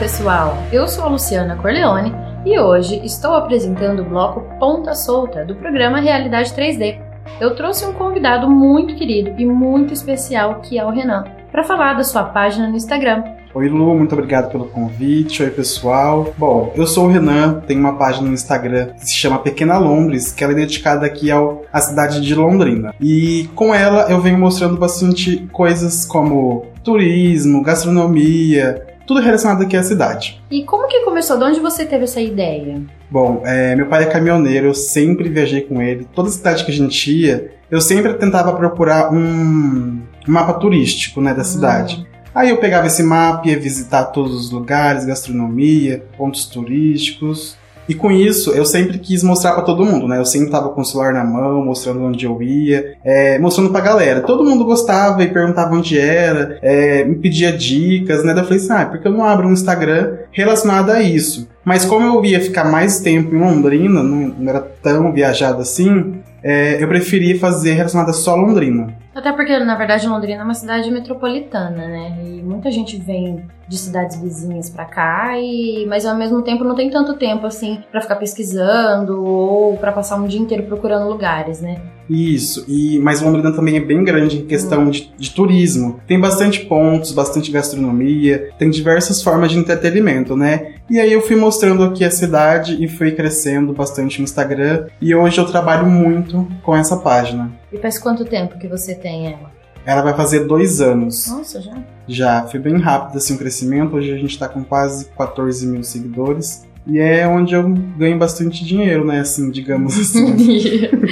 pessoal! 0.00 0.56
Eu 0.72 0.88
sou 0.88 1.04
a 1.04 1.08
Luciana 1.08 1.56
Corleone 1.56 2.14
e 2.46 2.58
hoje 2.58 3.04
estou 3.04 3.34
apresentando 3.34 4.00
o 4.00 4.04
bloco 4.06 4.40
Ponta 4.58 4.94
Solta 4.94 5.44
do 5.44 5.54
programa 5.54 6.00
Realidade 6.00 6.54
3D. 6.54 6.98
Eu 7.38 7.54
trouxe 7.54 7.84
um 7.84 7.92
convidado 7.92 8.48
muito 8.48 8.94
querido 8.94 9.34
e 9.38 9.44
muito 9.44 9.92
especial 9.92 10.62
que 10.62 10.78
é 10.78 10.84
o 10.86 10.88
Renan, 10.88 11.24
para 11.52 11.64
falar 11.64 11.92
da 11.92 12.02
sua 12.02 12.24
página 12.24 12.66
no 12.66 12.76
Instagram. 12.76 13.22
Oi 13.52 13.68
Lu, 13.68 13.94
muito 13.94 14.14
obrigado 14.14 14.50
pelo 14.50 14.64
convite. 14.68 15.42
Oi 15.42 15.50
pessoal. 15.50 16.32
Bom, 16.38 16.72
eu 16.74 16.86
sou 16.86 17.04
o 17.04 17.10
Renan, 17.10 17.60
tenho 17.66 17.80
uma 17.80 17.98
página 17.98 18.26
no 18.26 18.32
Instagram 18.32 18.94
que 18.94 19.04
se 19.04 19.14
chama 19.14 19.40
Pequena 19.40 19.76
Londres, 19.76 20.32
que 20.32 20.42
ela 20.42 20.54
é 20.54 20.56
dedicada 20.56 21.04
aqui 21.04 21.30
ao, 21.30 21.62
à 21.70 21.78
cidade 21.78 22.22
de 22.22 22.34
Londrina. 22.34 22.94
E 22.98 23.50
com 23.54 23.74
ela 23.74 24.10
eu 24.10 24.18
venho 24.18 24.38
mostrando 24.38 24.78
bastante 24.78 25.46
coisas 25.52 26.06
como 26.06 26.70
turismo, 26.82 27.62
gastronomia, 27.62 28.86
tudo 29.10 29.20
relacionado 29.20 29.62
aqui 29.62 29.76
à 29.76 29.82
cidade. 29.82 30.40
E 30.48 30.62
como 30.62 30.86
que 30.86 31.00
começou? 31.00 31.36
De 31.36 31.42
onde 31.42 31.58
você 31.58 31.84
teve 31.84 32.04
essa 32.04 32.20
ideia? 32.20 32.80
Bom, 33.10 33.42
é, 33.44 33.74
meu 33.74 33.86
pai 33.86 34.04
é 34.04 34.06
caminhoneiro, 34.06 34.68
eu 34.68 34.74
sempre 34.74 35.28
viajei 35.28 35.62
com 35.62 35.82
ele. 35.82 36.06
Toda 36.14 36.28
cidade 36.28 36.64
que 36.64 36.70
a 36.70 36.74
gente 36.74 37.10
ia, 37.12 37.50
eu 37.68 37.80
sempre 37.80 38.14
tentava 38.14 38.52
procurar 38.52 39.12
um 39.12 40.00
mapa 40.28 40.52
turístico 40.52 41.20
né, 41.20 41.34
da 41.34 41.42
cidade. 41.42 42.06
Aí 42.32 42.50
eu 42.50 42.58
pegava 42.58 42.86
esse 42.86 43.02
mapa, 43.02 43.48
ia 43.48 43.58
visitar 43.58 44.04
todos 44.04 44.32
os 44.32 44.52
lugares, 44.52 45.04
gastronomia, 45.04 46.04
pontos 46.16 46.46
turísticos. 46.46 47.58
E 47.90 47.94
com 47.96 48.08
isso, 48.08 48.52
eu 48.52 48.64
sempre 48.64 49.00
quis 49.00 49.24
mostrar 49.24 49.52
para 49.52 49.64
todo 49.64 49.84
mundo, 49.84 50.06
né? 50.06 50.16
Eu 50.16 50.24
sempre 50.24 50.48
tava 50.48 50.68
com 50.68 50.80
o 50.80 50.84
celular 50.84 51.12
na 51.12 51.24
mão, 51.24 51.64
mostrando 51.64 52.04
onde 52.04 52.24
eu 52.24 52.40
ia, 52.40 52.94
é, 53.04 53.36
mostrando 53.40 53.70
pra 53.70 53.80
galera. 53.80 54.20
Todo 54.20 54.44
mundo 54.44 54.64
gostava 54.64 55.24
e 55.24 55.28
perguntava 55.28 55.74
onde 55.74 55.98
era, 55.98 56.56
é, 56.62 57.02
me 57.02 57.16
pedia 57.16 57.50
dicas, 57.50 58.22
né? 58.22 58.32
Daí 58.32 58.44
eu 58.44 58.46
falei 58.46 58.62
assim, 58.62 58.72
ah, 58.72 58.86
porque 58.86 59.08
eu 59.08 59.10
não 59.10 59.24
abro 59.24 59.48
um 59.48 59.52
Instagram 59.52 60.18
relacionado 60.30 60.90
a 60.90 61.02
isso? 61.02 61.48
Mas 61.64 61.84
como 61.84 62.06
eu 62.06 62.24
ia 62.24 62.38
ficar 62.38 62.62
mais 62.62 63.00
tempo 63.00 63.34
em 63.34 63.40
Londrina, 63.40 64.04
não, 64.04 64.48
era 64.48 64.60
tão 64.60 65.12
viajado 65.12 65.60
assim, 65.60 66.14
é, 66.44 66.80
eu 66.80 66.86
preferia 66.86 67.40
fazer 67.40 67.72
relacionada 67.72 68.12
só 68.12 68.34
a 68.34 68.36
Londrina. 68.36 68.99
Até 69.14 69.32
porque, 69.32 69.58
na 69.58 69.74
verdade, 69.74 70.06
Londrina 70.06 70.42
é 70.42 70.44
uma 70.44 70.54
cidade 70.54 70.88
metropolitana, 70.90 71.88
né? 71.88 72.22
E 72.24 72.42
muita 72.42 72.70
gente 72.70 72.96
vem 72.96 73.44
de 73.66 73.76
cidades 73.76 74.20
vizinhas 74.20 74.70
para 74.70 74.84
cá, 74.84 75.38
e 75.38 75.84
mas 75.86 76.06
ao 76.06 76.16
mesmo 76.16 76.42
tempo 76.42 76.62
não 76.62 76.76
tem 76.76 76.90
tanto 76.90 77.14
tempo 77.14 77.44
assim 77.44 77.82
para 77.90 78.00
ficar 78.00 78.16
pesquisando 78.16 79.24
ou 79.24 79.76
para 79.78 79.92
passar 79.92 80.16
um 80.16 80.26
dia 80.26 80.40
inteiro 80.40 80.64
procurando 80.64 81.08
lugares, 81.08 81.60
né? 81.60 81.80
Isso, 82.10 82.64
e 82.66 82.98
mas 82.98 83.20
Londrina 83.20 83.52
também 83.52 83.76
é 83.76 83.80
bem 83.80 84.02
grande 84.02 84.38
em 84.38 84.44
questão 84.44 84.90
de, 84.90 85.12
de, 85.16 85.30
turismo. 85.30 86.00
Tem 86.08 86.18
bastante 86.18 86.66
pontos, 86.66 87.12
bastante 87.12 87.52
gastronomia, 87.52 88.50
tem 88.58 88.68
diversas 88.68 89.22
formas 89.22 89.52
de 89.52 89.58
entretenimento, 89.58 90.36
né? 90.36 90.74
E 90.90 90.98
aí 90.98 91.12
eu 91.12 91.22
fui 91.22 91.36
mostrando 91.36 91.84
aqui 91.84 92.04
a 92.04 92.10
cidade 92.10 92.82
e 92.82 92.88
fui 92.88 93.12
crescendo 93.12 93.72
bastante 93.72 94.18
no 94.18 94.24
Instagram. 94.24 94.88
E 95.00 95.14
hoje 95.14 95.38
eu 95.38 95.46
trabalho 95.46 95.86
muito 95.86 96.48
com 96.64 96.74
essa 96.74 96.96
página. 96.96 97.52
E 97.72 97.78
faz 97.78 97.96
quanto 97.96 98.24
tempo 98.24 98.58
que 98.58 98.66
você 98.66 98.92
tem 98.92 99.28
ela? 99.28 99.52
Ela 99.86 100.02
vai 100.02 100.14
fazer 100.14 100.40
dois 100.40 100.80
anos. 100.80 101.28
Nossa, 101.28 101.60
já? 101.60 101.76
Já, 102.08 102.42
foi 102.42 102.58
bem 102.58 102.76
rápido 102.78 103.18
assim 103.18 103.34
o 103.34 103.38
crescimento. 103.38 103.94
Hoje 103.94 104.12
a 104.12 104.16
gente 104.16 104.36
tá 104.36 104.48
com 104.48 104.64
quase 104.64 105.06
14 105.16 105.64
mil 105.64 105.84
seguidores. 105.84 106.68
E 106.86 106.98
é 106.98 107.26
onde 107.26 107.54
eu 107.54 107.68
ganho 107.96 108.18
bastante 108.18 108.64
dinheiro, 108.64 109.04
né? 109.04 109.20
Assim, 109.20 109.50
digamos 109.50 109.98
assim. 109.98 110.34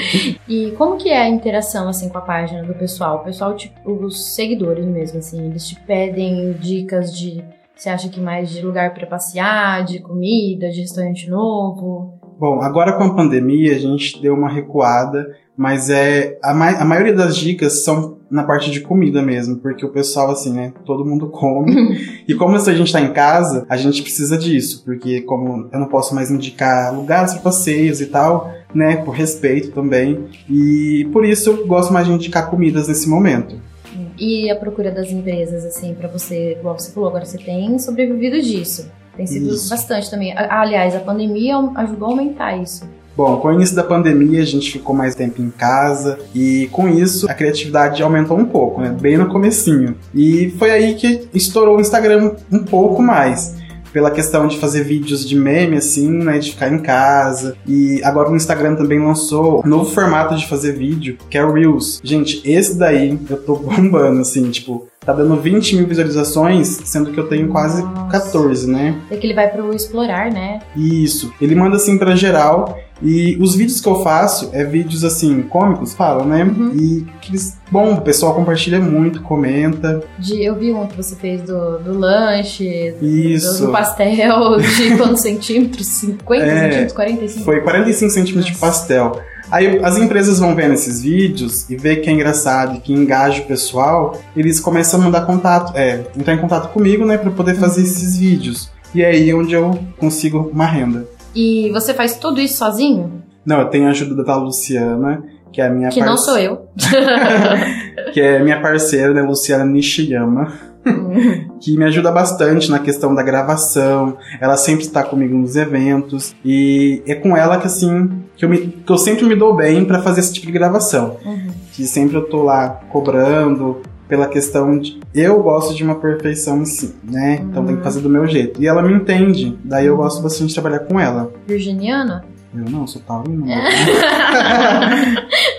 e 0.48 0.70
como 0.72 0.96
que 0.96 1.10
é 1.10 1.22
a 1.22 1.28
interação, 1.28 1.88
assim, 1.88 2.08
com 2.08 2.18
a 2.18 2.22
página 2.22 2.62
do 2.62 2.74
pessoal? 2.74 3.18
O 3.18 3.24
pessoal, 3.24 3.54
tipo, 3.54 3.90
os 3.90 4.34
seguidores 4.34 4.84
mesmo, 4.84 5.18
assim, 5.18 5.46
eles 5.46 5.68
te 5.68 5.76
pedem 5.80 6.52
dicas 6.52 7.16
de... 7.16 7.44
Você 7.78 7.88
acha 7.90 8.08
que 8.08 8.20
mais 8.20 8.50
de 8.50 8.60
lugar 8.60 8.92
para 8.92 9.06
passear, 9.06 9.84
de 9.84 10.00
comida, 10.00 10.68
de 10.68 10.80
restaurante 10.80 11.30
novo? 11.30 12.12
Bom, 12.36 12.60
agora 12.60 12.94
com 12.94 13.04
a 13.04 13.14
pandemia 13.14 13.76
a 13.76 13.78
gente 13.78 14.20
deu 14.20 14.34
uma 14.34 14.48
recuada, 14.48 15.24
mas 15.56 15.88
é 15.88 16.36
a, 16.42 16.52
ma 16.52 16.70
a 16.70 16.84
maioria 16.84 17.14
das 17.14 17.36
dicas 17.36 17.84
são 17.84 18.18
na 18.28 18.42
parte 18.42 18.72
de 18.72 18.80
comida 18.80 19.22
mesmo, 19.22 19.58
porque 19.58 19.86
o 19.86 19.92
pessoal, 19.92 20.32
assim, 20.32 20.52
né, 20.52 20.72
todo 20.84 21.04
mundo 21.04 21.28
come. 21.28 21.96
e 22.26 22.34
como 22.34 22.56
a 22.56 22.58
gente 22.58 22.92
tá 22.92 23.00
em 23.00 23.12
casa, 23.12 23.64
a 23.68 23.76
gente 23.76 24.02
precisa 24.02 24.36
disso, 24.36 24.82
porque 24.84 25.20
como 25.20 25.68
eu 25.72 25.78
não 25.78 25.86
posso 25.86 26.16
mais 26.16 26.32
indicar 26.32 26.92
lugares 26.92 27.34
para 27.34 27.42
passeios 27.42 28.00
e 28.00 28.06
tal, 28.06 28.52
né, 28.74 28.96
por 28.96 29.12
respeito 29.12 29.70
também. 29.70 30.26
E 30.50 31.08
por 31.12 31.24
isso 31.24 31.50
eu 31.50 31.64
gosto 31.64 31.92
mais 31.92 32.08
de 32.08 32.12
indicar 32.12 32.50
comidas 32.50 32.88
nesse 32.88 33.08
momento. 33.08 33.68
E 34.18 34.50
a 34.50 34.56
procura 34.56 34.90
das 34.90 35.10
empresas, 35.10 35.64
assim, 35.64 35.94
para 35.94 36.08
você, 36.08 36.52
igual 36.58 36.78
você 36.78 36.90
falou, 36.90 37.08
agora 37.08 37.24
você 37.24 37.38
tem 37.38 37.78
sobrevivido 37.78 38.40
disso. 38.42 38.90
Tem 39.16 39.26
sido 39.26 39.54
isso. 39.54 39.68
bastante 39.68 40.10
também. 40.10 40.32
Aliás, 40.36 40.94
a 40.94 41.00
pandemia 41.00 41.56
ajudou 41.76 42.08
a 42.08 42.10
aumentar 42.12 42.56
isso. 42.56 42.88
Bom, 43.16 43.36
com 43.38 43.48
o 43.48 43.52
início 43.52 43.74
da 43.74 43.82
pandemia 43.82 44.40
a 44.40 44.44
gente 44.44 44.70
ficou 44.70 44.94
mais 44.94 45.16
tempo 45.16 45.42
em 45.42 45.50
casa 45.50 46.20
e 46.32 46.68
com 46.70 46.88
isso 46.88 47.28
a 47.28 47.34
criatividade 47.34 48.00
aumentou 48.00 48.38
um 48.38 48.44
pouco, 48.44 48.80
né? 48.80 48.96
Bem 49.00 49.16
no 49.16 49.28
comecinho. 49.28 49.96
E 50.14 50.54
foi 50.56 50.70
aí 50.70 50.94
que 50.94 51.28
estourou 51.34 51.78
o 51.78 51.80
Instagram 51.80 52.36
um 52.52 52.62
pouco 52.62 53.02
mais 53.02 53.56
pela 53.92 54.10
questão 54.10 54.46
de 54.46 54.58
fazer 54.58 54.84
vídeos 54.84 55.26
de 55.28 55.36
meme, 55.36 55.76
assim, 55.76 56.08
né? 56.08 56.38
De 56.38 56.50
ficar 56.50 56.72
em 56.72 56.78
casa. 56.78 57.56
E 57.66 58.02
agora 58.02 58.30
o 58.30 58.36
Instagram 58.36 58.74
também 58.76 58.98
lançou 58.98 59.62
um 59.64 59.68
novo 59.68 59.90
formato 59.92 60.36
de 60.36 60.46
fazer 60.46 60.72
vídeo, 60.72 61.18
que 61.30 61.38
é 61.38 61.44
o 61.44 61.52
Reels. 61.52 62.00
Gente, 62.02 62.40
esse 62.44 62.76
daí 62.76 63.18
eu 63.28 63.36
tô 63.42 63.56
bombando, 63.56 64.20
assim, 64.20 64.50
tipo, 64.50 64.87
tá 65.08 65.14
dando 65.14 65.36
20 65.40 65.76
mil 65.76 65.86
visualizações, 65.86 66.82
sendo 66.84 67.10
que 67.10 67.18
eu 67.18 67.26
tenho 67.26 67.48
quase 67.48 67.82
Nossa. 67.82 68.10
14, 68.10 68.70
né? 68.70 68.94
É 69.10 69.16
que 69.16 69.26
ele 69.26 69.32
vai 69.32 69.48
pro 69.48 69.74
explorar, 69.74 70.30
né? 70.30 70.60
Isso. 70.76 71.32
Ele 71.40 71.54
manda 71.54 71.76
assim 71.76 71.96
pra 71.96 72.14
geral 72.14 72.78
e 73.00 73.34
os 73.40 73.54
vídeos 73.54 73.80
que 73.80 73.88
eu 73.88 74.02
faço 74.02 74.50
é 74.52 74.64
vídeos 74.64 75.04
assim, 75.04 75.40
cômicos, 75.40 75.94
fala, 75.94 76.24
né? 76.26 76.44
Uhum. 76.44 76.72
E 76.74 77.06
que 77.22 77.30
eles, 77.30 77.56
bom, 77.70 77.94
o 77.94 78.02
pessoal 78.02 78.34
compartilha 78.34 78.80
muito, 78.80 79.22
comenta. 79.22 80.02
De, 80.18 80.44
eu 80.44 80.54
vi 80.54 80.74
um 80.74 80.86
que 80.86 80.96
você 80.98 81.16
fez 81.16 81.40
do, 81.40 81.78
do 81.78 81.98
lanche, 81.98 82.94
Isso. 83.00 83.60
Do, 83.60 83.66
do 83.68 83.72
pastel, 83.72 84.58
de 84.60 84.94
quantos 84.98 85.22
centímetros? 85.22 85.86
50 85.86 86.44
é, 86.44 86.60
centímetros, 86.60 86.92
45? 86.92 87.44
Foi 87.46 87.60
45 87.62 88.12
centímetros 88.12 88.52
de 88.52 88.60
pastel. 88.60 89.22
Aí 89.50 89.80
as 89.82 89.96
empresas 89.96 90.38
vão 90.38 90.54
vendo 90.54 90.74
esses 90.74 91.02
vídeos 91.02 91.68
e 91.70 91.76
vê 91.76 91.96
que 91.96 92.10
é 92.10 92.12
engraçado 92.12 92.76
e 92.76 92.80
que 92.80 92.92
engaja 92.92 93.42
o 93.42 93.46
pessoal, 93.46 94.18
eles 94.36 94.60
começam 94.60 95.00
a 95.00 95.04
mandar 95.04 95.26
contato, 95.26 95.76
é, 95.76 96.04
entrar 96.16 96.34
em 96.34 96.38
contato 96.38 96.72
comigo, 96.72 97.04
né, 97.04 97.16
para 97.16 97.30
poder 97.30 97.54
fazer 97.54 97.80
uhum. 97.80 97.86
esses 97.86 98.16
vídeos. 98.18 98.70
E 98.94 99.02
é 99.02 99.06
aí 99.08 99.32
onde 99.34 99.54
eu 99.54 99.78
consigo 99.98 100.50
uma 100.52 100.66
renda. 100.66 101.06
E 101.34 101.70
você 101.72 101.92
faz 101.94 102.16
tudo 102.16 102.40
isso 102.40 102.56
sozinho? 102.56 103.22
Não, 103.44 103.60
eu 103.60 103.66
tenho 103.66 103.86
a 103.86 103.90
ajuda 103.90 104.22
da 104.22 104.36
Luciana, 104.36 105.22
que 105.52 105.60
é 105.60 105.66
a 105.66 105.70
minha 105.70 105.88
Que 105.88 106.00
parce... 106.00 106.10
não 106.10 106.16
sou 106.16 106.38
eu. 106.38 106.68
que 108.12 108.20
é 108.20 108.42
minha 108.42 108.60
parceira, 108.60 109.12
né, 109.12 109.22
Luciana 109.22 109.64
Nishiyama. 109.64 110.52
Que 111.60 111.76
me 111.76 111.84
ajuda 111.84 112.10
bastante 112.10 112.70
na 112.70 112.78
questão 112.78 113.14
da 113.14 113.22
gravação. 113.22 114.16
Ela 114.40 114.56
sempre 114.56 114.84
está 114.84 115.02
comigo 115.02 115.36
nos 115.36 115.56
eventos 115.56 116.34
e 116.42 117.02
é 117.06 117.14
com 117.14 117.36
ela 117.36 117.58
que 117.58 117.66
assim 117.66 118.22
que 118.36 118.44
eu, 118.44 118.48
me, 118.48 118.58
que 118.58 118.90
eu 118.90 118.96
sempre 118.96 119.26
me 119.26 119.34
dou 119.34 119.54
bem 119.54 119.84
para 119.84 120.00
fazer 120.00 120.20
esse 120.20 120.32
tipo 120.32 120.46
de 120.46 120.52
gravação. 120.52 121.16
Uhum. 121.26 121.48
Que 121.72 121.84
sempre 121.84 122.16
eu 122.16 122.26
tô 122.26 122.42
lá 122.44 122.80
cobrando, 122.88 123.82
pela 124.08 124.26
questão 124.26 124.78
de 124.78 124.98
eu 125.14 125.42
gosto 125.42 125.74
de 125.74 125.84
uma 125.84 125.96
perfeição 125.96 126.64
sim, 126.64 126.94
né? 127.04 127.40
Então 127.42 127.64
tem 127.64 127.76
que 127.76 127.82
fazer 127.82 128.00
do 128.00 128.08
meu 128.08 128.26
jeito. 128.26 128.60
E 128.60 128.66
ela 128.66 128.82
me 128.82 128.92
entende, 128.92 129.56
daí 129.62 129.86
eu 129.86 129.96
gosto 129.96 130.22
bastante 130.22 130.48
de 130.48 130.54
trabalhar 130.54 130.80
com 130.80 130.98
ela. 130.98 131.30
Virginiana? 131.46 132.24
Eu 132.54 132.64
não, 132.70 132.86
sou 132.86 133.02
taurino. 133.02 133.44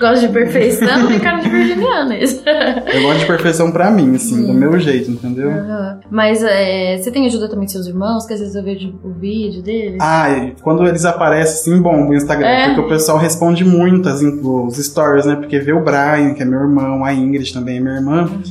gosto 0.02 0.22
de 0.28 0.34
perfeição, 0.34 1.08
tem 1.08 1.20
cara 1.20 1.38
de 1.40 1.50
virginiana 1.50 2.18
isso. 2.18 2.42
eu 2.48 3.04
gosto 3.04 3.20
de 3.20 3.28
perfeição 3.28 3.72
pra 3.72 3.92
mim, 3.92 4.16
assim, 4.16 4.48
do 4.48 4.54
meu 4.54 4.80
jeito, 4.80 5.12
entendeu? 5.12 5.50
Uhum. 5.50 6.00
Mas 6.10 6.42
é, 6.44 6.98
você 6.98 7.12
tem 7.12 7.28
ajuda 7.28 7.48
também 7.48 7.68
de 7.68 7.74
seus 7.74 7.86
irmãos, 7.86 8.26
que 8.26 8.34
às 8.34 8.40
vezes 8.40 8.56
eu 8.56 8.64
vejo 8.64 9.00
o 9.04 9.12
vídeo 9.12 9.62
deles? 9.62 10.00
Ah, 10.02 10.50
quando 10.64 10.84
eles 10.88 11.06
aparecem, 11.06 11.74
assim, 11.74 11.82
bom, 11.82 12.06
no 12.06 12.14
Instagram, 12.16 12.48
é. 12.48 12.66
porque 12.70 12.82
o 12.82 12.88
pessoal 12.90 13.20
responde 13.20 13.64
muito 13.64 14.10
as, 14.10 14.22
os 14.22 14.78
stories, 14.78 15.28
né? 15.28 15.36
Porque 15.36 15.60
vê 15.60 15.74
o 15.74 15.84
Brian, 15.84 16.34
que 16.34 16.42
é 16.42 16.46
meu 16.46 16.62
irmão, 16.62 17.06
a 17.06 17.14
Ingrid 17.14 17.54
também 17.54 17.78
é 17.78 17.80
minha 17.80 17.96
irmã, 17.96 18.24
uhum. 18.24 18.42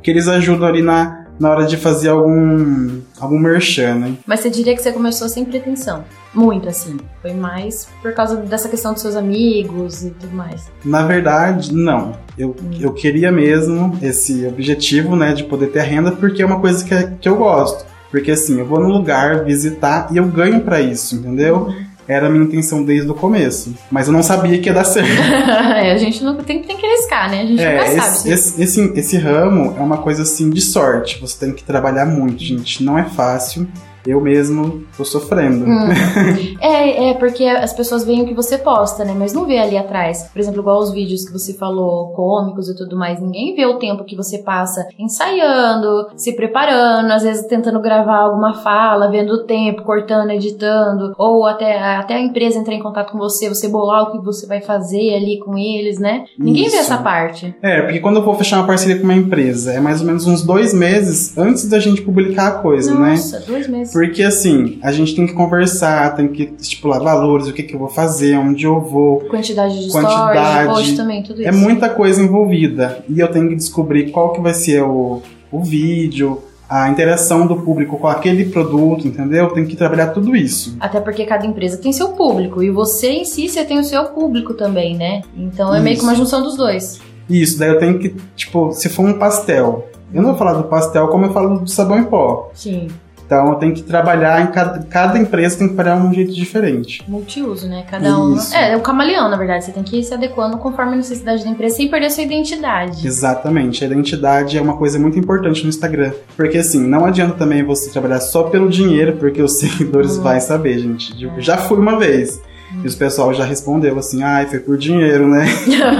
que 0.00 0.10
eles 0.10 0.28
ajudam 0.28 0.68
ali 0.68 0.82
na 0.82 1.17
na 1.38 1.50
hora 1.50 1.66
de 1.66 1.76
fazer 1.76 2.08
algum 2.08 3.00
algum 3.18 3.38
merchan, 3.38 3.94
né? 3.94 4.14
Mas 4.26 4.40
você 4.40 4.50
diria 4.50 4.74
que 4.74 4.82
você 4.82 4.92
começou 4.92 5.28
sem 5.28 5.44
pretensão? 5.44 6.04
Muito, 6.34 6.68
assim. 6.68 6.96
Foi 7.22 7.32
mais 7.32 7.88
por 8.02 8.12
causa 8.12 8.36
dessa 8.36 8.68
questão 8.68 8.92
dos 8.92 9.02
seus 9.02 9.16
amigos 9.16 10.04
e 10.04 10.10
tudo 10.10 10.34
mais. 10.34 10.70
Na 10.84 11.06
verdade, 11.06 11.74
não. 11.74 12.12
Eu, 12.36 12.50
hum. 12.50 12.70
eu 12.80 12.92
queria 12.92 13.32
mesmo 13.32 13.98
esse 14.02 14.46
objetivo, 14.46 15.16
né, 15.16 15.32
de 15.32 15.44
poder 15.44 15.68
ter 15.68 15.82
renda, 15.82 16.12
porque 16.12 16.42
é 16.42 16.46
uma 16.46 16.60
coisa 16.60 16.84
que, 16.84 16.94
é, 16.94 17.12
que 17.20 17.28
eu 17.28 17.36
gosto. 17.36 17.86
Porque 18.10 18.30
assim, 18.30 18.58
eu 18.58 18.66
vou 18.66 18.80
no 18.80 18.88
lugar 18.88 19.44
visitar 19.44 20.08
e 20.10 20.16
eu 20.16 20.26
ganho 20.26 20.60
para 20.60 20.80
isso, 20.80 21.16
entendeu? 21.16 21.66
Uhum 21.66 21.87
era 22.08 22.26
a 22.26 22.30
minha 22.30 22.44
intenção 22.44 22.82
desde 22.82 23.08
o 23.10 23.14
começo. 23.14 23.74
Mas 23.90 24.06
eu 24.06 24.12
não 24.12 24.22
sabia 24.22 24.58
que 24.58 24.68
ia 24.68 24.74
dar 24.74 24.84
certo. 24.84 25.10
é, 25.10 25.92
a 25.92 25.98
gente 25.98 26.24
não 26.24 26.34
tem, 26.36 26.62
tem 26.62 26.76
que 26.76 26.86
arriscar, 26.86 27.30
né? 27.30 27.42
A 27.42 27.46
gente 27.46 27.62
é, 27.62 27.72
nunca 27.72 27.86
esse, 27.86 28.16
sabe. 28.16 28.30
Esse, 28.30 28.62
esse, 28.62 28.92
esse 28.98 29.16
ramo 29.18 29.74
é 29.76 29.80
uma 29.80 29.98
coisa 29.98 30.22
assim 30.22 30.48
de 30.48 30.60
sorte. 30.62 31.20
Você 31.20 31.38
tem 31.46 31.54
que 31.54 31.62
trabalhar 31.62 32.06
muito, 32.06 32.42
gente. 32.42 32.82
Não 32.82 32.98
é 32.98 33.04
fácil. 33.04 33.68
Eu 34.06 34.20
mesmo 34.20 34.84
tô 34.96 35.04
sofrendo. 35.04 35.64
Hum. 35.64 35.88
é, 36.60 37.10
é, 37.10 37.14
porque 37.14 37.44
as 37.44 37.72
pessoas 37.72 38.04
veem 38.04 38.22
o 38.22 38.26
que 38.26 38.34
você 38.34 38.58
posta, 38.58 39.04
né? 39.04 39.14
Mas 39.16 39.32
não 39.32 39.46
vê 39.46 39.58
ali 39.58 39.76
atrás. 39.76 40.28
Por 40.32 40.38
exemplo, 40.38 40.60
igual 40.60 40.78
os 40.78 40.92
vídeos 40.92 41.24
que 41.24 41.32
você 41.32 41.54
falou, 41.54 42.12
cômicos 42.12 42.68
e 42.68 42.76
tudo 42.76 42.96
mais, 42.96 43.20
ninguém 43.20 43.54
vê 43.54 43.66
o 43.66 43.78
tempo 43.78 44.04
que 44.04 44.16
você 44.16 44.38
passa 44.38 44.86
ensaiando, 44.98 46.08
se 46.16 46.34
preparando, 46.34 47.10
às 47.12 47.22
vezes 47.22 47.46
tentando 47.46 47.80
gravar 47.80 48.18
alguma 48.18 48.54
fala, 48.54 49.10
vendo 49.10 49.32
o 49.34 49.44
tempo, 49.44 49.82
cortando, 49.82 50.30
editando, 50.30 51.14
ou 51.18 51.46
até, 51.46 51.78
até 51.96 52.14
a 52.14 52.20
empresa 52.20 52.58
entrar 52.58 52.74
em 52.74 52.82
contato 52.82 53.12
com 53.12 53.18
você, 53.18 53.48
você 53.48 53.68
bolar 53.68 54.04
o 54.04 54.12
que 54.12 54.24
você 54.24 54.46
vai 54.46 54.60
fazer 54.60 55.14
ali 55.14 55.38
com 55.38 55.56
eles, 55.56 55.98
né? 55.98 56.24
Ninguém 56.38 56.66
Isso. 56.66 56.76
vê 56.76 56.78
essa 56.78 56.98
parte. 56.98 57.54
É, 57.62 57.82
porque 57.82 58.00
quando 58.00 58.16
eu 58.16 58.24
vou 58.24 58.34
fechar 58.34 58.58
uma 58.58 58.66
parceria 58.66 58.96
com 58.96 59.04
uma 59.04 59.14
empresa, 59.14 59.72
é 59.72 59.80
mais 59.80 60.00
ou 60.00 60.06
menos 60.06 60.26
uns 60.26 60.42
dois 60.42 60.72
meses 60.72 61.36
antes 61.36 61.68
da 61.68 61.78
gente 61.78 62.02
publicar 62.02 62.48
a 62.48 62.50
coisa, 62.52 62.94
né? 62.94 63.10
Nossa, 63.10 63.40
dois 63.40 63.68
meses. 63.68 63.87
Porque 63.92 64.22
assim, 64.22 64.78
a 64.82 64.92
gente 64.92 65.14
tem 65.14 65.26
que 65.26 65.32
conversar, 65.32 66.14
tem 66.16 66.28
que 66.28 66.54
estipular 66.58 67.00
valores, 67.00 67.48
o 67.48 67.52
que, 67.52 67.62
que 67.62 67.74
eu 67.74 67.78
vou 67.78 67.88
fazer, 67.88 68.36
onde 68.36 68.64
eu 68.64 68.80
vou. 68.80 69.20
Quantidade 69.20 69.84
de 69.84 69.90
Quantidade. 69.90 70.64
stories, 70.64 70.78
post 70.78 70.96
também, 70.96 71.22
tudo 71.22 71.40
isso. 71.40 71.48
É 71.48 71.52
muita 71.52 71.88
coisa 71.88 72.22
envolvida. 72.22 73.04
E 73.08 73.20
eu 73.20 73.28
tenho 73.28 73.48
que 73.48 73.56
descobrir 73.56 74.10
qual 74.10 74.32
que 74.32 74.40
vai 74.40 74.54
ser 74.54 74.82
o, 74.82 75.22
o 75.50 75.62
vídeo, 75.62 76.42
a 76.68 76.90
interação 76.90 77.46
do 77.46 77.56
público 77.56 77.96
com 77.96 78.06
aquele 78.06 78.44
produto, 78.44 79.08
entendeu? 79.08 79.48
Tem 79.50 79.64
que 79.64 79.74
trabalhar 79.74 80.08
tudo 80.08 80.36
isso. 80.36 80.76
Até 80.78 81.00
porque 81.00 81.24
cada 81.24 81.46
empresa 81.46 81.78
tem 81.78 81.92
seu 81.92 82.10
público. 82.10 82.62
E 82.62 82.70
você 82.70 83.08
em 83.08 83.24
si, 83.24 83.48
você 83.48 83.64
tem 83.64 83.78
o 83.78 83.84
seu 83.84 84.04
público 84.06 84.52
também, 84.52 84.94
né? 84.94 85.22
Então 85.34 85.74
é 85.74 85.80
meio 85.80 85.96
que 85.96 86.02
Isso. 86.02 86.10
uma 86.10 86.14
junção 86.14 86.42
dos 86.42 86.56
dois. 86.56 87.00
Isso, 87.28 87.58
daí 87.58 87.70
eu 87.70 87.78
tenho 87.78 87.98
que, 87.98 88.14
tipo, 88.36 88.72
se 88.72 88.88
for 88.88 89.04
um 89.04 89.18
pastel, 89.18 89.88
eu 90.12 90.22
não 90.22 90.30
vou 90.30 90.38
falar 90.38 90.54
do 90.54 90.64
pastel 90.64 91.08
como 91.08 91.26
eu 91.26 91.32
falo 91.32 91.58
do 91.58 91.70
sabão 91.70 91.98
em 91.98 92.04
pó. 92.04 92.50
Sim. 92.54 92.88
Então 93.28 93.54
tenho 93.56 93.74
que 93.74 93.82
trabalhar 93.82 94.40
em 94.40 94.46
cada, 94.46 94.78
cada 94.84 95.18
empresa 95.18 95.58
tem 95.58 95.68
que 95.68 95.74
trabalhar 95.74 96.00
de 96.00 96.06
um 96.06 96.14
jeito 96.14 96.32
diferente. 96.32 97.04
Multiuso, 97.06 97.68
né? 97.68 97.84
Cada 97.90 98.18
um. 98.18 98.34
Isso. 98.36 98.56
É, 98.56 98.72
é 98.72 98.76
o 98.76 98.80
camaleão, 98.80 99.28
na 99.28 99.36
verdade. 99.36 99.66
Você 99.66 99.70
tem 99.72 99.82
que 99.82 99.98
ir 99.98 100.02
se 100.02 100.14
adequando 100.14 100.56
conforme 100.56 100.94
a 100.94 100.96
necessidade 100.96 101.44
da 101.44 101.50
empresa 101.50 101.76
sem 101.76 101.88
perder 101.90 102.06
a 102.06 102.10
sua 102.10 102.22
identidade. 102.22 103.06
Exatamente, 103.06 103.84
a 103.84 103.86
identidade 103.86 104.56
é 104.56 104.62
uma 104.62 104.78
coisa 104.78 104.98
muito 104.98 105.18
importante 105.18 105.62
no 105.62 105.68
Instagram. 105.68 106.12
Porque 106.38 106.56
assim, 106.56 106.82
não 106.82 107.04
adianta 107.04 107.34
também 107.34 107.62
você 107.62 107.90
trabalhar 107.90 108.20
só 108.20 108.44
pelo 108.44 108.70
dinheiro, 108.70 109.18
porque 109.18 109.42
os 109.42 109.58
seguidores 109.60 110.16
Hum. 110.16 110.22
vão 110.22 110.40
saber, 110.40 110.78
gente. 110.78 111.22
Eu 111.22 111.38
já 111.42 111.58
fui 111.58 111.76
uma 111.78 111.98
vez. 111.98 112.40
E 112.82 112.86
os 112.86 112.94
pessoal 112.94 113.34
já 113.34 113.44
respondeu 113.44 113.98
assim, 113.98 114.22
ai, 114.22 114.46
foi 114.46 114.58
por 114.60 114.76
dinheiro, 114.78 115.26
né? 115.28 115.46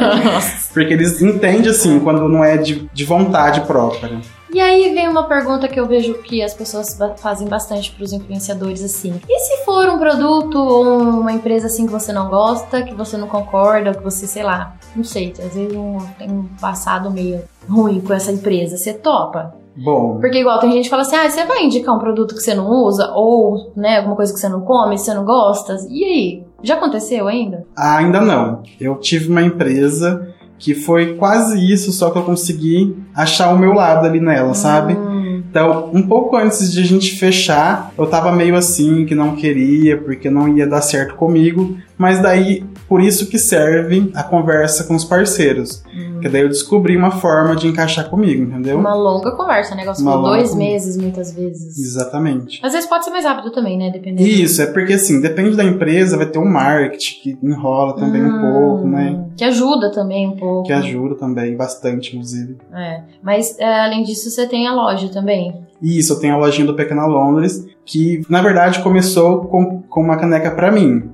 Porque 0.73 0.93
eles 0.93 1.21
entendem 1.23 1.71
assim, 1.71 1.99
quando 1.99 2.29
não 2.29 2.45
é 2.45 2.57
de, 2.59 2.89
de 2.93 3.05
vontade 3.05 3.63
própria. 3.63 4.19
E 4.53 4.61
aí 4.61 4.95
vem 4.95 5.09
uma 5.09 5.25
pergunta 5.25 5.69
que 5.69 5.79
eu 5.79 5.87
vejo 5.87 6.15
que 6.23 6.43
as 6.43 6.55
pessoas 6.55 6.99
fazem 7.19 7.47
bastante 7.47 7.93
pros 7.93 8.13
influenciadores 8.13 8.83
assim. 8.83 9.21
E 9.29 9.39
se 9.41 9.65
for 9.65 9.89
um 9.89 9.99
produto 9.99 10.59
ou 10.59 10.85
uma 11.21 11.33
empresa 11.33 11.67
assim 11.67 11.87
que 11.87 11.93
você 11.93 12.13
não 12.13 12.29
gosta, 12.29 12.83
que 12.83 12.95
você 12.95 13.17
não 13.17 13.29
concorda, 13.29 13.95
que 13.95 14.03
você, 14.03 14.27
sei 14.27 14.43
lá, 14.43 14.75
não 14.97 15.05
sei, 15.05 15.33
às 15.39 15.55
vezes 15.55 15.77
um, 15.77 15.99
tem 16.19 16.31
um 16.31 16.45
passado 16.61 17.11
meio 17.11 17.43
ruim 17.69 18.01
com 18.01 18.13
essa 18.15 18.33
empresa, 18.33 18.77
você 18.77 18.95
topa? 18.95 19.55
Bom, 19.77 20.19
Porque 20.19 20.39
igual 20.41 20.59
tem 20.59 20.73
gente 20.73 20.85
que 20.85 20.91
fala 20.91 21.03
assim, 21.03 21.15
ah, 21.15 21.31
você 21.31 21.45
vai 21.45 21.63
indicar 21.63 21.95
um 21.95 22.01
produto 22.01 22.35
que 22.35 22.41
você 22.41 22.53
não 22.53 22.69
usa, 22.69 23.13
ou, 23.15 23.73
né, 23.77 23.99
alguma 23.99 24.17
coisa 24.17 24.33
que 24.33 24.41
você 24.41 24.49
não 24.49 24.63
come, 24.63 24.97
que 24.97 25.03
você 25.03 25.15
não 25.15 25.25
gosta, 25.25 25.77
e 25.89 26.05
aí? 26.05 26.43
Já 26.65 26.75
aconteceu 26.75 27.29
ainda? 27.29 27.65
ainda 27.77 28.21
não. 28.21 28.63
Eu 28.81 28.97
tive 28.97 29.31
uma 29.31 29.43
empresa 29.43 30.35
que 30.59 30.75
foi 30.75 31.15
quase 31.15 31.59
isso, 31.73 31.93
só 31.93 32.11
que 32.11 32.19
eu 32.19 32.23
consegui 32.23 32.97
achar 33.15 33.55
o 33.55 33.59
meu 33.59 33.73
lado 33.73 34.07
ali 34.07 34.21
nela, 34.21 34.55
sabe? 34.55 34.95
Hum, 34.95 35.43
Então, 35.51 35.91
um 35.95 36.03
pouco 36.03 36.37
antes 36.37 36.73
de 36.73 36.81
a 36.81 36.85
gente 36.85 37.17
fechar, 37.17 37.93
eu 37.97 38.07
tava 38.07 38.33
meio 38.33 38.55
assim, 38.57 39.07
que 39.07 39.15
não 39.15 39.37
queria, 39.37 39.97
porque 39.97 40.29
não 40.29 40.49
ia 40.49 40.67
dar 40.67 40.83
certo 40.83 41.15
comigo. 41.15 41.77
Mas 41.99 42.21
daí, 42.21 42.65
por 42.89 43.01
isso 43.03 43.27
que 43.29 43.39
serve 43.39 44.11
a 44.15 44.23
conversa 44.23 44.85
com 44.85 44.95
os 44.95 45.05
parceiros. 45.05 45.83
hum. 45.93 46.09
Porque 46.13 46.29
daí 46.29 46.43
eu 46.43 46.49
descobri 46.49 46.97
uma 46.97 47.11
forma 47.11 47.55
de 47.57 47.69
encaixar 47.69 48.09
comigo, 48.09 48.43
entendeu? 48.45 48.79
Uma 48.79 48.95
longa 48.95 49.33
conversa, 49.33 49.75
né? 49.75 49.83
Negócio 49.83 50.05
longa 50.05 50.29
dois 50.29 50.55
meses, 50.55 50.97
muitas 50.97 51.33
vezes. 51.33 51.79
Exatamente. 51.79 52.61
Às 52.63 52.73
vezes 52.73 52.89
pode 52.89 53.05
ser 53.05 53.11
mais 53.11 53.25
rápido 53.25 53.51
também, 53.53 53.77
né? 53.79 53.91
Dependendo. 53.91 54.29
Isso, 54.29 54.63
é 54.63 54.67
porque 54.67 54.95
assim, 54.95 55.21
depende 55.21 55.57
da 55.57 55.65
empresa, 55.65 56.17
vai 56.17 56.27
ter 56.27 56.39
um 56.39 56.45
marketing 56.49 57.21
que 57.23 57.39
enrola 57.43 57.95
também 57.97 58.23
um 58.23 58.29
Hum, 58.29 58.41
pouco, 58.53 58.87
né? 58.89 59.25
Que 59.37 59.45
ajuda 59.45 59.91
também 59.93 60.27
um 60.29 60.37
pouco. 60.37 60.67
Que 60.67 60.73
ajuda 60.73 61.15
também, 61.17 61.57
bastante, 61.57 62.11
inclusive. 62.15 62.57
É. 62.73 63.03
Mas 63.23 63.57
é, 63.59 63.81
além 63.81 64.03
disso, 64.03 64.31
você 64.31 64.47
tem 64.47 64.67
a 64.67 64.75
loja 64.75 65.09
também. 65.09 65.55
Isso, 65.81 66.13
eu 66.13 66.19
tenho 66.21 66.35
a 66.35 66.39
lojinha 66.39 66.67
do 66.67 66.75
Pequena 66.75 67.07
Londres, 67.07 67.65
que 67.85 68.23
na 68.29 68.43
verdade 68.43 68.81
começou 68.83 69.43
com, 69.43 69.83
com 69.83 70.01
uma 70.01 70.17
caneca 70.17 70.51
pra 70.51 70.73
mim. 70.73 71.11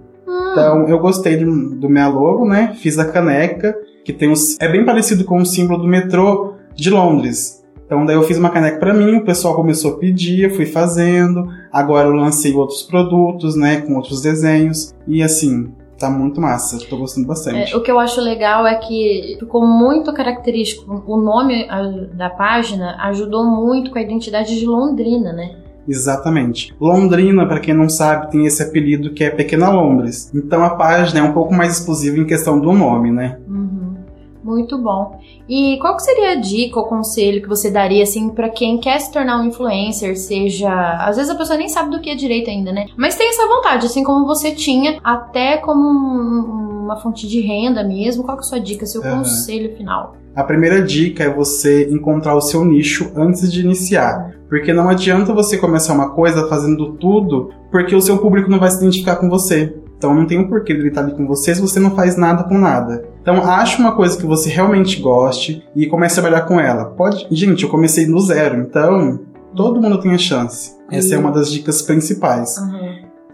Então 0.55 0.89
eu 0.89 0.99
gostei 0.99 1.37
do, 1.37 1.75
do 1.75 1.89
meu 1.89 2.11
logo, 2.11 2.47
né? 2.47 2.75
Fiz 2.81 2.99
a 2.99 3.05
caneca, 3.05 3.77
que 4.05 4.13
tem 4.13 4.31
os, 4.31 4.59
é 4.61 4.69
bem 4.69 4.85
parecido 4.85 5.25
com 5.25 5.39
o 5.39 5.47
símbolo 5.47 5.83
do 5.83 5.89
metrô 5.89 6.55
de 6.75 6.91
Londres. 6.91 7.65
Então 7.87 8.07
daí 8.07 8.17
eu 8.17 8.23
fiz 8.23 8.39
uma 8.39 8.51
caneca 8.51 8.79
pra 8.79 8.95
mim, 8.95 9.17
o 9.17 9.25
pessoal 9.25 9.55
começou 9.55 9.93
a 9.93 9.97
pedir, 9.99 10.45
eu 10.45 10.51
fui 10.51 10.67
fazendo. 10.67 11.47
Agora 11.73 12.09
eu 12.09 12.15
lancei 12.15 12.53
outros 12.55 12.83
produtos, 12.83 13.57
né? 13.57 13.81
Com 13.83 13.97
outros 13.97 14.23
desenhos. 14.23 14.95
E 15.07 15.23
assim, 15.23 15.71
tá 15.99 16.09
muito 16.09 16.41
massa. 16.41 16.79
Tô 16.89 16.97
gostando 16.97 17.27
bastante. 17.27 17.73
é, 17.73 17.77
o 17.77 17.83
que 17.83 17.91
eu 17.91 17.99
acho 17.99 18.21
legal 18.21 18.67
é 18.67 18.75
que 18.77 19.37
ficou 19.39 19.67
muito 19.67 20.13
característico. 20.13 21.03
O 21.07 21.17
nome 21.19 21.67
da 22.15 22.31
página 22.31 22.97
ajudou 23.03 23.45
muito 23.45 23.91
com 23.91 23.99
a 23.99 24.03
identidade 24.03 24.59
de 24.59 24.67
Londrina, 24.67 25.33
né? 25.33 25.57
Exatamente. 25.89 26.75
Londrina, 26.81 27.47
pra 27.47 27.61
quem 27.61 27.75
não 27.75 27.89
sabe, 27.89 28.31
tem 28.31 28.47
esse 28.47 28.63
apelido 28.63 29.13
que 29.13 29.25
é 29.25 29.31
Pequena 29.31 29.71
Londres. 29.71 30.31
Então 30.35 30.65
a 30.65 30.71
página 30.71 31.21
é 31.21 31.23
um 31.23 31.33
pouco 31.33 31.53
mais 31.55 31.79
exclusiva 31.79 32.19
em 32.19 32.27
questão 32.27 32.59
do 32.61 32.73
nome, 32.73 33.11
né? 33.11 33.39
Uhum. 33.49 33.95
Muito 34.43 34.77
bom. 34.77 35.19
E 35.49 35.79
qual 35.81 35.99
seria 35.99 36.33
a 36.33 36.35
dica 36.35 36.79
ou 36.79 36.85
conselho 36.87 37.41
que 37.41 37.49
você 37.49 37.71
daria 37.71 38.03
assim 38.03 38.29
para 38.29 38.51
quem 38.51 38.77
quer 38.79 38.99
se 38.99 39.11
tornar 39.11 39.41
um 39.41 39.47
influencer, 39.47 40.19
seja, 40.19 40.71
às 41.01 41.17
vezes 41.17 41.31
a 41.31 41.35
pessoa 41.35 41.57
nem 41.57 41.69
sabe 41.71 41.91
do 41.91 42.01
que 42.01 42.11
é 42.11 42.15
direito 42.15 42.51
ainda, 42.51 42.71
né? 42.71 42.85
Mas 42.95 43.17
tem 43.17 43.31
essa 43.31 43.47
vontade, 43.49 43.87
assim 43.87 44.05
como 44.05 44.27
você 44.27 44.53
tinha, 44.53 44.99
até 45.03 45.57
como 45.57 45.81
um- 45.81 46.85
uma 46.85 46.97
fonte 47.01 47.27
de 47.27 47.41
renda 47.41 47.83
mesmo. 47.83 48.23
Qual 48.23 48.37
que 48.37 48.43
é 48.43 48.47
a 48.47 48.49
sua 48.51 48.61
dica, 48.61 48.85
seu 48.85 49.03
Aham. 49.03 49.19
conselho 49.19 49.75
final? 49.79 50.17
A 50.37 50.45
primeira 50.45 50.83
dica 50.83 51.25
é 51.25 51.33
você 51.33 51.89
encontrar 51.91 52.35
o 52.37 52.41
seu 52.43 52.65
nicho 52.67 53.11
antes 53.17 53.51
de 53.51 53.61
iniciar. 53.63 54.35
Porque 54.55 54.73
não 54.73 54.89
adianta 54.89 55.33
você 55.33 55.59
começar 55.59 55.95
uma 55.95 56.11
coisa 56.11 56.47
fazendo 56.47 56.93
tudo, 56.93 57.51
porque 57.73 57.93
o 57.93 58.01
seu 58.01 58.19
público 58.19 58.49
não 58.49 58.61
vai 58.61 58.71
se 58.71 58.77
identificar 58.77 59.17
com 59.17 59.29
você. 59.29 59.77
Então 59.99 60.15
não 60.15 60.29
tem 60.29 60.39
um 60.39 60.47
porquê 60.47 60.73
dele 60.73 60.91
estar 60.91 61.01
ali 61.01 61.13
com 61.13 61.27
você 61.27 61.53
se 61.53 61.61
você 61.61 61.81
não 61.81 61.91
faz 61.91 62.17
nada 62.17 62.45
com 62.45 62.57
nada. 62.57 63.05
Então 63.21 63.43
ache 63.43 63.83
uma 63.83 63.97
coisa 63.97 64.17
que 64.17 64.25
você 64.25 64.49
realmente 64.49 65.01
goste 65.01 65.67
e 65.75 65.89
comece 65.89 66.21
a 66.21 66.23
trabalhar 66.23 66.47
com 66.47 66.61
ela. 66.61 66.85
Pode. 66.85 67.27
Gente, 67.33 67.65
eu 67.65 67.69
comecei 67.69 68.07
do 68.07 68.21
zero, 68.21 68.61
então 68.61 69.19
todo 69.57 69.83
mundo 69.83 70.01
tem 70.01 70.15
a 70.15 70.19
chance. 70.19 70.77
Essa 70.89 71.17
é 71.17 71.19
uma 71.19 71.33
das 71.33 71.51
dicas 71.51 71.83
principais. 71.83 72.55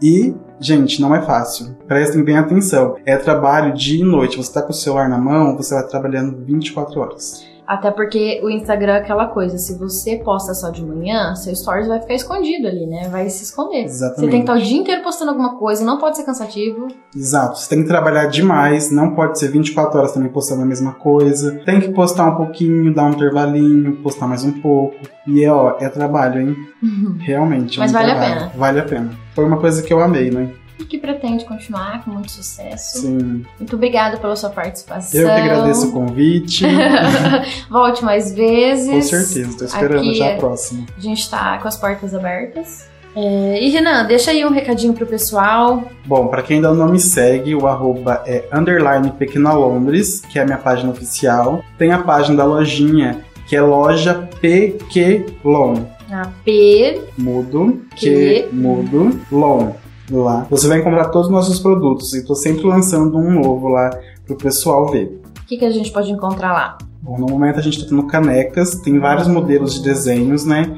E, 0.02 0.34
gente, 0.58 1.02
não 1.02 1.14
é 1.14 1.20
fácil. 1.20 1.76
Prestem 1.86 2.24
bem 2.24 2.38
atenção. 2.38 2.96
É 3.04 3.18
trabalho 3.18 3.74
dia 3.74 4.00
e 4.00 4.04
noite. 4.04 4.38
Você 4.38 4.54
tá 4.54 4.62
com 4.62 4.70
o 4.70 4.74
celular 4.74 5.06
na 5.06 5.18
mão, 5.18 5.54
você 5.54 5.74
vai 5.74 5.86
trabalhando 5.86 6.42
24 6.46 6.98
horas. 6.98 7.49
Até 7.70 7.92
porque 7.92 8.40
o 8.42 8.50
Instagram 8.50 8.94
é 8.94 8.96
aquela 8.96 9.28
coisa, 9.28 9.56
se 9.56 9.78
você 9.78 10.16
posta 10.16 10.52
só 10.54 10.70
de 10.70 10.84
manhã, 10.84 11.36
seu 11.36 11.54
stories 11.54 11.86
vai 11.86 12.00
ficar 12.00 12.14
escondido 12.14 12.66
ali, 12.66 12.84
né? 12.84 13.08
Vai 13.08 13.30
se 13.30 13.44
esconder. 13.44 13.82
Você 13.88 13.94
Exatamente. 13.94 14.30
tem 14.32 14.40
que 14.40 14.50
estar 14.50 14.54
o 14.54 14.60
dia 14.60 14.76
inteiro 14.76 15.02
postando 15.04 15.30
alguma 15.30 15.56
coisa, 15.56 15.84
não 15.84 15.96
pode 15.96 16.16
ser 16.16 16.24
cansativo. 16.24 16.88
Exato. 17.14 17.60
Você 17.60 17.68
tem 17.68 17.82
que 17.84 17.88
trabalhar 17.88 18.26
demais. 18.26 18.90
Não 18.90 19.14
pode 19.14 19.38
ser 19.38 19.52
24 19.52 20.00
horas 20.00 20.10
também 20.10 20.28
postando 20.30 20.62
a 20.62 20.66
mesma 20.66 20.94
coisa. 20.94 21.60
Tem 21.64 21.78
que 21.78 21.92
postar 21.92 22.26
um 22.26 22.34
pouquinho, 22.34 22.92
dar 22.92 23.04
um 23.04 23.10
intervalinho, 23.10 23.98
postar 24.02 24.26
mais 24.26 24.42
um 24.42 24.60
pouco. 24.60 24.96
E 25.28 25.44
é, 25.44 25.52
ó, 25.52 25.76
é 25.78 25.88
trabalho, 25.88 26.40
hein? 26.40 26.56
Realmente. 27.20 27.78
é 27.78 27.82
Mas 27.82 27.92
um 27.92 27.94
vale 27.94 28.10
a 28.10 28.14
trabalho. 28.16 28.34
pena. 28.40 28.52
Vale 28.56 28.80
a 28.80 28.84
pena. 28.84 29.10
Foi 29.32 29.44
uma 29.44 29.58
coisa 29.58 29.80
que 29.80 29.92
eu 29.92 30.00
amei, 30.00 30.28
né? 30.28 30.50
E 30.80 30.84
que 30.84 30.96
pretende 30.98 31.44
continuar 31.44 32.02
com 32.04 32.10
muito 32.10 32.30
sucesso. 32.32 33.02
Sim. 33.02 33.44
Muito 33.58 33.76
obrigada 33.76 34.16
pela 34.16 34.34
sua 34.34 34.48
participação. 34.50 35.20
Eu 35.20 35.26
que 35.26 35.32
agradeço 35.32 35.88
o 35.88 35.92
convite. 35.92 36.64
Volte 37.68 38.04
mais 38.04 38.32
vezes. 38.32 38.90
Com 38.90 39.02
certeza. 39.02 39.58
Tô 39.58 39.64
esperando 39.66 39.98
Aqui 40.00 40.14
já 40.14 40.26
é- 40.26 40.34
a 40.34 40.38
próxima. 40.38 40.86
A 40.96 41.00
gente 41.00 41.28
tá 41.30 41.58
com 41.58 41.68
as 41.68 41.76
portas 41.76 42.14
abertas. 42.14 42.88
É, 43.14 43.62
e 43.62 43.68
Renan, 43.70 44.06
deixa 44.06 44.30
aí 44.30 44.44
um 44.44 44.50
recadinho 44.50 44.92
pro 44.92 45.04
pessoal. 45.04 45.82
Bom, 46.06 46.28
pra 46.28 46.42
quem 46.42 46.56
ainda 46.56 46.72
não 46.72 46.88
me 46.88 47.00
segue, 47.00 47.54
o 47.56 47.66
arroba 47.66 48.22
é 48.24 48.44
underline 48.52 49.10
Pequena 49.10 49.52
Londres, 49.52 50.20
que 50.30 50.38
é 50.38 50.42
a 50.42 50.44
minha 50.44 50.58
página 50.58 50.90
oficial. 50.92 51.62
Tem 51.76 51.90
a 51.90 51.98
página 51.98 52.36
da 52.36 52.44
lojinha, 52.44 53.18
que 53.48 53.56
é 53.56 53.60
loja 53.60 54.28
Pequelon. 54.40 55.84
A 56.12 56.28
P. 56.44 57.00
Mudo, 57.18 57.82
Que- 57.96 58.44
que 58.48 58.54
mudo, 58.54 59.20
long. 59.30 59.72
Lá. 60.10 60.46
Você 60.50 60.66
vai 60.68 60.78
encontrar 60.80 61.06
todos 61.06 61.28
os 61.28 61.32
nossos 61.32 61.58
produtos. 61.60 62.12
E 62.14 62.24
tô 62.24 62.34
sempre 62.34 62.64
lançando 62.66 63.16
um 63.16 63.30
novo 63.40 63.68
lá 63.68 63.90
pro 64.26 64.36
pessoal 64.36 64.86
ver. 64.90 65.20
O 65.42 65.46
que, 65.46 65.56
que 65.56 65.64
a 65.64 65.70
gente 65.70 65.90
pode 65.90 66.10
encontrar 66.10 66.52
lá? 66.52 66.78
Bom, 67.02 67.18
no 67.18 67.26
momento 67.26 67.58
a 67.58 67.62
gente 67.62 67.82
tá 67.82 67.88
tendo 67.88 68.06
canecas, 68.06 68.74
tem 68.76 68.98
vários 68.98 69.26
modelos 69.26 69.74
de 69.74 69.82
desenhos, 69.82 70.44
né? 70.44 70.70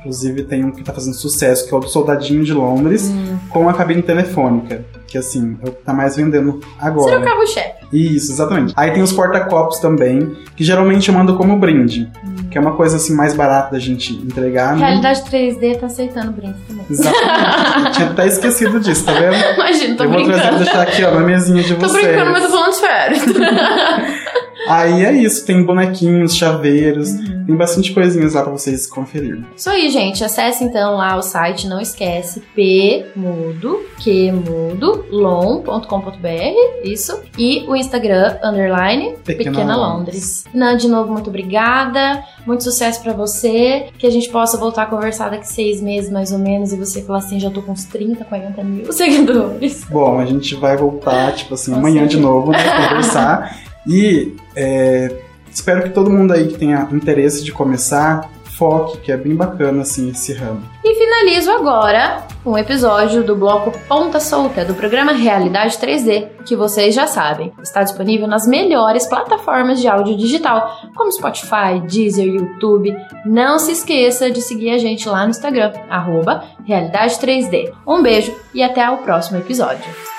Inclusive 0.00 0.42
tem 0.44 0.64
um 0.64 0.70
que 0.70 0.82
tá 0.82 0.92
fazendo 0.92 1.14
sucesso, 1.14 1.66
que 1.66 1.74
é 1.74 1.76
o 1.76 1.80
do 1.80 1.88
Soldadinho 1.88 2.44
de 2.44 2.52
Londres, 2.52 3.08
Hum. 3.10 3.38
com 3.48 3.68
a 3.68 3.72
cabine 3.72 4.02
telefônica. 4.02 4.84
Que 5.06 5.16
assim, 5.16 5.56
é 5.64 5.68
o 5.68 5.72
que 5.72 5.82
tá 5.82 5.94
mais 5.94 6.16
vendendo 6.16 6.60
agora. 6.78 7.10
Seria 7.12 7.20
o 7.20 7.24
carro-chefe. 7.24 7.77
Isso, 7.92 8.32
exatamente. 8.32 8.72
Aí 8.76 8.90
tem 8.92 9.02
os 9.02 9.12
porta-copos 9.12 9.78
também, 9.78 10.36
que 10.56 10.62
geralmente 10.64 11.08
eu 11.08 11.14
mando 11.14 11.36
como 11.36 11.56
brinde. 11.56 12.10
Que 12.50 12.56
é 12.56 12.60
uma 12.60 12.72
coisa 12.72 12.96
assim 12.96 13.14
mais 13.14 13.34
barata 13.34 13.72
da 13.72 13.78
gente 13.78 14.14
entregar. 14.14 14.74
né? 14.74 14.86
Realidade 14.86 15.20
3D 15.30 15.78
tá 15.78 15.86
aceitando 15.86 16.32
brinde 16.32 16.56
também. 16.66 16.84
Exatamente. 16.88 17.84
Eu 17.86 17.92
tinha 17.92 18.06
até 18.10 18.26
esquecido 18.26 18.80
disso, 18.80 19.04
tá 19.04 19.12
vendo? 19.12 19.34
Imagina, 19.54 19.96
tô 19.96 20.04
eu 20.04 20.10
vou 20.10 20.24
trazer 20.24 20.40
brincando. 20.42 20.64
deixar 20.64 20.82
aqui, 20.82 21.04
ó, 21.04 21.10
na 21.10 21.20
mesinha 21.20 21.62
de 21.62 21.74
Tô 21.74 21.88
vocês. 21.88 22.06
brincando, 22.06 22.30
mas 22.30 22.42
tô 22.44 22.50
falando 22.50 22.72
sério. 22.72 23.16
Aí 24.68 25.04
é 25.04 25.12
isso, 25.12 25.44
tem 25.46 25.62
bonequinhos, 25.64 26.36
chaveiros, 26.36 27.10
Uhum. 27.10 27.44
tem 27.46 27.56
bastante 27.56 27.92
coisinhas 27.92 28.34
lá 28.34 28.42
pra 28.42 28.52
vocês 28.52 28.86
conferirem. 28.86 29.44
Isso 29.56 29.68
aí, 29.70 29.88
gente. 29.90 30.22
Acesse 30.22 30.64
então 30.64 30.96
lá 30.96 31.16
o 31.16 31.22
site, 31.22 31.66
não 31.66 31.80
esquece, 31.80 32.42
pmudo, 32.54 33.80
qmudo, 33.98 35.04
lon.com.br, 35.10 36.82
isso. 36.84 37.20
E 37.38 37.64
o 37.68 37.74
Instagram, 37.76 38.36
underline, 38.42 39.14
Pequena 39.24 39.50
Pequena, 39.50 39.76
Londres. 39.76 39.98
Londres. 39.98 40.44
Nan, 40.54 40.76
de 40.76 40.88
novo, 40.88 41.12
muito 41.12 41.28
obrigada. 41.30 42.22
Muito 42.46 42.64
sucesso 42.64 43.02
pra 43.02 43.12
você. 43.12 43.86
Que 43.98 44.06
a 44.06 44.10
gente 44.10 44.28
possa 44.30 44.56
voltar 44.56 44.82
a 44.84 44.86
conversar 44.86 45.30
daqui 45.30 45.46
seis 45.48 45.80
meses, 45.80 46.10
mais 46.10 46.32
ou 46.32 46.38
menos, 46.38 46.72
e 46.72 46.76
você 46.76 47.02
falar 47.02 47.18
assim, 47.18 47.38
já 47.40 47.50
tô 47.50 47.62
com 47.62 47.72
uns 47.72 47.84
30, 47.84 48.24
40 48.24 48.62
mil 48.64 48.90
seguidores. 48.92 49.84
Bom, 49.90 50.18
a 50.18 50.24
gente 50.26 50.54
vai 50.54 50.76
voltar, 50.76 51.32
tipo 51.34 51.54
assim, 51.54 51.74
amanhã 51.74 52.06
de 52.06 52.18
novo, 52.18 52.52
né, 52.52 52.58
conversar. 52.88 53.56
E 53.88 54.36
é, 54.54 55.16
espero 55.50 55.82
que 55.82 55.90
todo 55.90 56.10
mundo 56.10 56.32
aí 56.32 56.48
que 56.48 56.58
tenha 56.58 56.86
interesse 56.92 57.42
de 57.42 57.50
começar, 57.50 58.30
foque, 58.58 58.98
que 58.98 59.12
é 59.12 59.16
bem 59.16 59.34
bacana, 59.34 59.82
assim, 59.82 60.10
esse 60.10 60.34
ramo. 60.34 60.60
E 60.84 60.94
finalizo 60.94 61.50
agora 61.50 62.26
um 62.44 62.58
episódio 62.58 63.22
do 63.22 63.36
bloco 63.36 63.72
Ponta 63.88 64.18
Solta 64.18 64.64
do 64.64 64.74
programa 64.74 65.12
Realidade 65.12 65.78
3D, 65.78 66.28
que 66.44 66.56
vocês 66.56 66.94
já 66.94 67.06
sabem, 67.06 67.52
está 67.62 67.82
disponível 67.82 68.26
nas 68.26 68.46
melhores 68.46 69.06
plataformas 69.06 69.80
de 69.80 69.86
áudio 69.86 70.16
digital, 70.16 70.90
como 70.96 71.12
Spotify, 71.12 71.80
Deezer, 71.88 72.26
YouTube. 72.26 72.94
Não 73.24 73.58
se 73.58 73.72
esqueça 73.72 74.30
de 74.30 74.42
seguir 74.42 74.70
a 74.70 74.78
gente 74.78 75.08
lá 75.08 75.24
no 75.24 75.30
Instagram, 75.30 75.72
arroba 75.88 76.44
Realidade 76.66 77.14
3D. 77.14 77.72
Um 77.86 78.02
beijo 78.02 78.34
e 78.52 78.62
até 78.62 78.88
o 78.90 78.98
próximo 78.98 79.38
episódio. 79.38 80.17